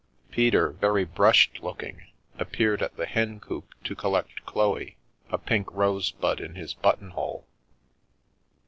Peter, 0.31 0.71
very 0.71 1.05
brushed 1.05 1.59
looking, 1.61 2.07
appeared 2.39 2.81
at 2.81 2.97
the 2.97 3.05
Hencoop 3.05 3.65
to 3.83 3.93
collect 3.95 4.43
Chloe, 4.47 4.97
a 5.29 5.37
pink 5.37 5.71
rosebud 5.71 6.39
in 6.41 6.55
his 6.55 6.73
buttonhole. 6.73 7.45